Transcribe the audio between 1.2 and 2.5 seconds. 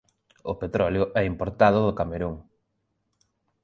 importado do Camerún.